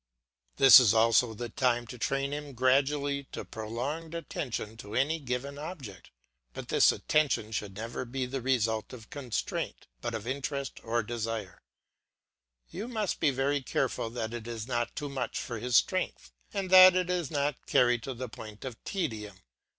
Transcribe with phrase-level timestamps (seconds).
[0.55, 5.59] This is also the time to train him gradually to prolonged attention to a given
[5.59, 6.09] object;
[6.53, 11.61] but this attention should never be the result of constraint, but of interest or desire;
[12.71, 16.71] you must be very careful that it is not too much for his strength, and
[16.71, 19.37] that it is not carried to the point of tedium.